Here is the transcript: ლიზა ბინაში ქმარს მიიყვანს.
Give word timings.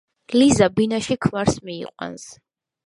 ლიზა 0.41 0.69
ბინაში 0.79 1.19
ქმარს 1.27 1.63
მიიყვანს. 1.71 2.27